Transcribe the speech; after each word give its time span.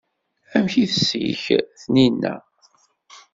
Amek 0.55 0.73
ay 0.75 0.87
teslek 0.93 1.43
Taninna? 1.81 2.35